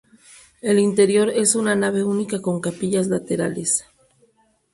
El 0.61 0.79
interior 0.79 1.29
es 1.29 1.53
una 1.53 1.75
nave 1.75 2.03
única 2.03 2.41
con 2.41 2.59
capillas 2.59 3.05
laterales. 3.05 3.85